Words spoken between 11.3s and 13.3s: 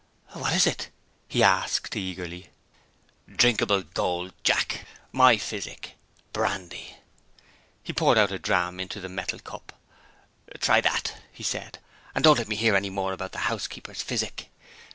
he said, "and don't let me hear any more